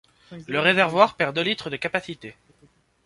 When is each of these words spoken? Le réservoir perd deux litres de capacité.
Le 0.47 0.59
réservoir 0.59 1.15
perd 1.15 1.35
deux 1.35 1.43
litres 1.43 1.69
de 1.69 1.75
capacité. 1.75 2.35